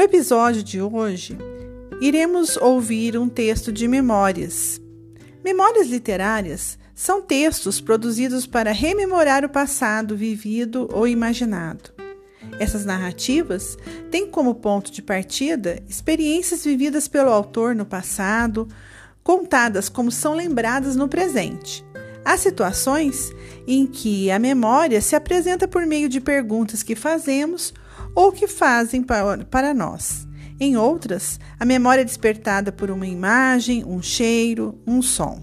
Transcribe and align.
No 0.00 0.04
episódio 0.04 0.62
de 0.62 0.80
hoje, 0.80 1.36
iremos 2.00 2.56
ouvir 2.56 3.18
um 3.18 3.28
texto 3.28 3.70
de 3.70 3.86
memórias. 3.86 4.80
Memórias 5.44 5.88
literárias 5.88 6.78
são 6.94 7.20
textos 7.20 7.82
produzidos 7.82 8.46
para 8.46 8.72
rememorar 8.72 9.44
o 9.44 9.48
passado 9.50 10.16
vivido 10.16 10.88
ou 10.90 11.06
imaginado. 11.06 11.92
Essas 12.58 12.86
narrativas 12.86 13.76
têm 14.10 14.26
como 14.26 14.54
ponto 14.54 14.90
de 14.90 15.02
partida 15.02 15.82
experiências 15.86 16.64
vividas 16.64 17.06
pelo 17.06 17.28
autor 17.28 17.74
no 17.74 17.84
passado, 17.84 18.66
contadas 19.22 19.90
como 19.90 20.10
são 20.10 20.32
lembradas 20.32 20.96
no 20.96 21.08
presente. 21.08 21.84
Há 22.24 22.38
situações 22.38 23.30
em 23.66 23.86
que 23.86 24.30
a 24.30 24.38
memória 24.38 25.02
se 25.02 25.14
apresenta 25.14 25.68
por 25.68 25.84
meio 25.84 26.08
de 26.08 26.22
perguntas 26.22 26.82
que 26.82 26.96
fazemos 26.96 27.74
ou 28.14 28.32
que 28.32 28.46
fazem 28.46 29.02
para 29.02 29.74
nós. 29.74 30.26
Em 30.58 30.76
outras, 30.76 31.40
a 31.58 31.64
memória 31.64 32.02
é 32.02 32.04
despertada 32.04 32.70
por 32.70 32.90
uma 32.90 33.06
imagem, 33.06 33.82
um 33.84 34.02
cheiro, 34.02 34.78
um 34.86 35.00
som. 35.00 35.42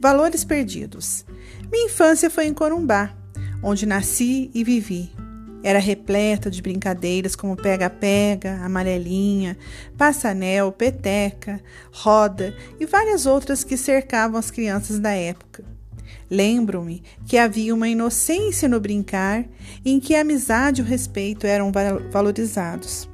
Valores 0.00 0.44
Perdidos. 0.44 1.24
Minha 1.70 1.86
infância 1.86 2.28
foi 2.28 2.46
em 2.46 2.54
Corumbá, 2.54 3.14
onde 3.62 3.86
nasci 3.86 4.50
e 4.54 4.62
vivi. 4.62 5.15
Era 5.66 5.80
repleta 5.80 6.48
de 6.48 6.62
brincadeiras 6.62 7.34
como 7.34 7.56
pega-pega, 7.56 8.60
amarelinha, 8.62 9.58
passanel, 9.98 10.70
peteca, 10.70 11.60
roda 11.90 12.54
e 12.78 12.86
várias 12.86 13.26
outras 13.26 13.64
que 13.64 13.76
cercavam 13.76 14.38
as 14.38 14.48
crianças 14.48 15.00
da 15.00 15.10
época. 15.10 15.64
Lembro-me 16.30 17.02
que 17.26 17.36
havia 17.36 17.74
uma 17.74 17.88
inocência 17.88 18.68
no 18.68 18.78
brincar 18.78 19.44
em 19.84 19.98
que 19.98 20.14
a 20.14 20.20
amizade 20.20 20.80
e 20.80 20.84
o 20.84 20.86
respeito 20.86 21.48
eram 21.48 21.72
valorizados. 22.12 23.08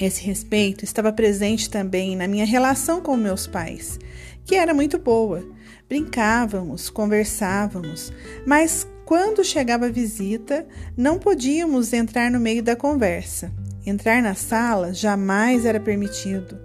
Esse 0.00 0.22
respeito 0.22 0.84
estava 0.84 1.12
presente 1.12 1.68
também 1.68 2.14
na 2.14 2.28
minha 2.28 2.46
relação 2.46 3.00
com 3.00 3.16
meus 3.16 3.48
pais, 3.48 3.98
que 4.44 4.54
era 4.54 4.72
muito 4.72 4.96
boa. 4.96 5.44
Brincávamos, 5.88 6.88
conversávamos, 6.88 8.12
mas 8.46 8.86
quando 9.08 9.42
chegava 9.42 9.86
a 9.86 9.90
visita, 9.90 10.66
não 10.94 11.18
podíamos 11.18 11.94
entrar 11.94 12.30
no 12.30 12.38
meio 12.38 12.62
da 12.62 12.76
conversa. 12.76 13.50
Entrar 13.86 14.20
na 14.20 14.34
sala 14.34 14.92
jamais 14.92 15.64
era 15.64 15.80
permitido. 15.80 16.60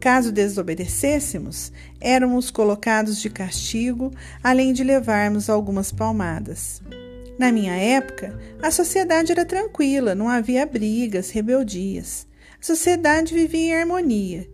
Caso 0.00 0.32
desobedecêssemos, 0.32 1.70
éramos 2.00 2.50
colocados 2.50 3.20
de 3.20 3.28
castigo, 3.28 4.10
além 4.42 4.72
de 4.72 4.82
levarmos 4.82 5.50
algumas 5.50 5.92
palmadas. 5.92 6.80
Na 7.38 7.52
minha 7.52 7.76
época, 7.76 8.40
a 8.62 8.70
sociedade 8.70 9.30
era 9.30 9.44
tranquila, 9.44 10.14
não 10.14 10.30
havia 10.30 10.64
brigas, 10.64 11.28
rebeldias. 11.28 12.26
A 12.58 12.64
sociedade 12.64 13.34
vivia 13.34 13.60
em 13.60 13.74
harmonia 13.74 14.48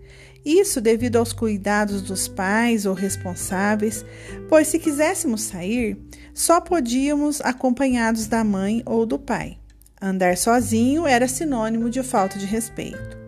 isso 0.48 0.80
devido 0.80 1.16
aos 1.16 1.32
cuidados 1.32 2.00
dos 2.00 2.26
pais 2.26 2.86
ou 2.86 2.94
responsáveis, 2.94 4.04
pois 4.48 4.66
se 4.68 4.78
quiséssemos 4.78 5.42
sair, 5.42 5.98
só 6.32 6.60
podíamos 6.60 7.42
acompanhados 7.42 8.26
da 8.26 8.42
mãe 8.42 8.82
ou 8.86 9.04
do 9.04 9.18
pai. 9.18 9.58
Andar 10.00 10.36
sozinho 10.36 11.06
era 11.06 11.28
sinônimo 11.28 11.90
de 11.90 12.02
falta 12.02 12.38
de 12.38 12.46
respeito. 12.46 13.18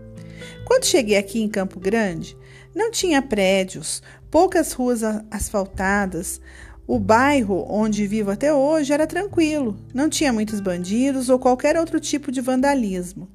Quando 0.65 0.87
cheguei 0.87 1.17
aqui 1.17 1.43
em 1.43 1.49
Campo 1.49 1.79
Grande, 1.79 2.37
não 2.75 2.91
tinha 2.91 3.21
prédios, 3.21 4.03
poucas 4.31 4.73
ruas 4.73 5.03
asfaltadas. 5.31 6.41
O 6.87 6.99
bairro 6.99 7.67
onde 7.69 8.07
vivo 8.07 8.31
até 8.31 8.55
hoje 8.55 8.93
era 8.93 9.07
tranquilo, 9.07 9.77
não 9.93 10.09
tinha 10.09 10.33
muitos 10.33 10.61
bandidos 10.61 11.29
ou 11.29 11.39
qualquer 11.39 11.77
outro 11.77 12.01
tipo 12.01 12.33
de 12.33 12.41
vandalismo. 12.41 13.29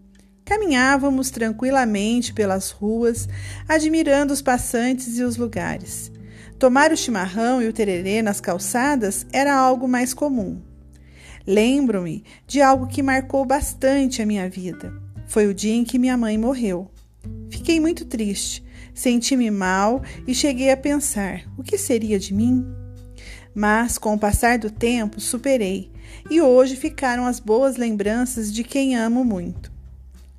Caminhávamos 0.46 1.32
tranquilamente 1.32 2.32
pelas 2.32 2.70
ruas, 2.70 3.28
admirando 3.68 4.32
os 4.32 4.44
passantes 4.44 5.18
e 5.18 5.24
os 5.24 5.38
lugares. 5.38 6.12
Tomar 6.60 6.92
o 6.92 6.98
chimarrão 6.98 7.62
e 7.62 7.68
o 7.68 7.74
tererê 7.74 8.22
nas 8.22 8.40
calçadas 8.40 9.26
era 9.34 9.56
algo 9.56 9.88
mais 9.88 10.14
comum. 10.14 10.62
Lembro-me 11.48 12.24
de 12.46 12.62
algo 12.62 12.88
que 12.88 13.02
marcou 13.02 13.44
bastante 13.44 14.22
a 14.22 14.26
minha 14.26 14.48
vida. 14.48 14.94
Foi 15.28 15.48
o 15.48 15.54
dia 15.54 15.74
em 15.74 15.84
que 15.84 15.98
minha 15.98 16.16
mãe 16.16 16.38
morreu. 16.38 16.92
Fiquei 17.50 17.80
muito 17.80 18.06
triste, 18.06 18.64
senti-me 18.94 19.50
mal 19.50 20.04
e 20.28 20.36
cheguei 20.36 20.70
a 20.72 20.78
pensar: 20.78 21.42
o 21.58 21.64
que 21.64 21.78
seria 21.78 22.20
de 22.20 22.34
mim? 22.34 22.64
Mas, 23.54 23.98
com 23.98 24.14
o 24.14 24.20
passar 24.20 24.60
do 24.60 24.70
tempo, 24.70 25.20
superei 25.20 25.92
e 26.30 26.40
hoje 26.40 26.76
ficaram 26.76 27.26
as 27.26 27.40
boas 27.40 27.78
lembranças 27.78 28.54
de 28.54 28.64
quem 28.64 28.96
amo 28.96 29.26
muito. 29.26 29.75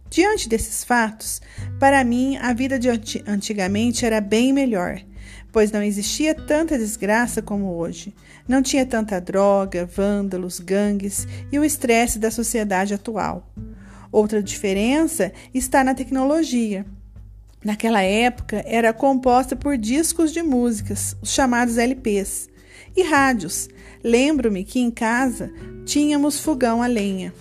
Diante 0.09 0.49
desses 0.49 0.85
fatos, 0.85 1.41
para 1.79 2.03
mim 2.05 2.37
a 2.37 2.53
vida 2.53 2.79
de 2.79 2.89
antigamente 3.27 4.07
era 4.07 4.21
bem 4.21 4.53
melhor, 4.53 5.01
pois 5.53 5.73
não 5.73 5.83
existia 5.83 6.35
tanta 6.35 6.79
desgraça 6.79 7.43
como 7.43 7.75
hoje. 7.77 8.15
Não 8.47 8.63
tinha 8.63 8.87
tanta 8.87 9.21
droga, 9.21 9.85
vândalos, 9.85 10.61
gangues 10.61 11.27
e 11.51 11.59
o 11.59 11.65
estresse 11.65 12.19
da 12.19 12.31
sociedade 12.31 12.95
atual. 12.95 13.53
Outra 14.13 14.43
diferença 14.43 15.33
está 15.53 15.83
na 15.83 15.95
tecnologia. 15.95 16.87
Naquela 17.65 18.03
época 18.03 18.63
era 18.65 18.93
composta 18.93 19.57
por 19.57 19.77
discos 19.77 20.33
de 20.33 20.43
músicas, 20.43 21.17
os 21.21 21.31
chamados 21.31 21.79
LPs, 21.79 22.49
e 22.97 23.03
rádios. 23.03 23.69
Lembro-me 24.03 24.65
que 24.65 24.79
em 24.79 24.91
casa 24.91 25.53
tínhamos 25.85 26.39
fogão 26.39 26.83
a 26.83 26.87
lenha. 26.87 27.35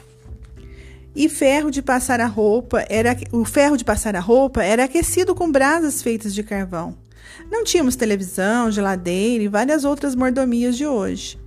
E 1.15 1.29
ferro 1.29 1.71
de 1.71 1.81
passar 1.81 2.19
a 2.19 2.25
roupa 2.25 2.85
era 2.89 3.15
o 3.31 3.45
ferro 3.45 3.77
de 3.77 3.85
passar 3.85 4.17
a 4.17 4.19
roupa 4.19 4.61
era 4.61 4.83
aquecido 4.83 5.33
com 5.33 5.49
brasas 5.49 6.01
feitas 6.01 6.35
de 6.35 6.43
carvão. 6.43 6.97
Não 7.49 7.63
tínhamos 7.63 7.95
televisão, 7.95 8.69
geladeira 8.69 9.41
e 9.41 9.47
várias 9.47 9.85
outras 9.85 10.13
mordomias 10.13 10.75
de 10.75 10.85
hoje. 10.85 11.39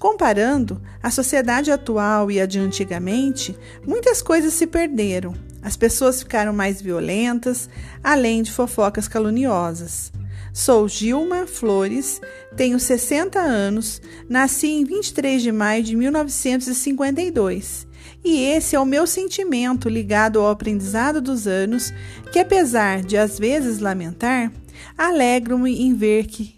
Comparando 0.00 0.82
a 1.00 1.12
sociedade 1.12 1.70
atual 1.70 2.28
e 2.28 2.40
a 2.40 2.46
de 2.46 2.58
antigamente, 2.58 3.56
muitas 3.86 4.20
coisas 4.20 4.52
se 4.52 4.66
perderam. 4.66 5.32
As 5.62 5.76
pessoas 5.76 6.20
ficaram 6.20 6.52
mais 6.52 6.82
violentas, 6.82 7.70
além 8.02 8.42
de 8.42 8.50
fofocas 8.50 9.06
caluniosas. 9.06 10.12
Sou 10.52 10.88
Gilma 10.88 11.46
Flores, 11.46 12.20
tenho 12.56 12.80
60 12.80 13.40
anos, 13.40 14.02
nasci 14.28 14.66
em 14.66 14.84
23 14.84 15.40
de 15.40 15.52
maio 15.52 15.84
de 15.84 15.94
1952 15.94 17.93
e 18.24 18.42
esse 18.42 18.74
é 18.74 18.80
o 18.80 18.86
meu 18.86 19.06
sentimento 19.06 19.88
ligado 19.88 20.40
ao 20.40 20.50
aprendizado 20.50 21.20
dos 21.20 21.46
anos, 21.46 21.92
que 22.32 22.38
apesar 22.38 23.02
de 23.02 23.16
às 23.16 23.38
vezes 23.38 23.80
lamentar, 23.80 24.52
alegro-me 24.96 25.82
em 25.82 25.94
ver 25.94 26.26
que 26.26 26.54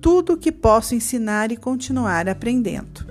tudo 0.00 0.36
que 0.36 0.52
posso 0.52 0.94
ensinar 0.94 1.50
e 1.50 1.56
continuar 1.56 2.28
aprendendo. 2.28 3.05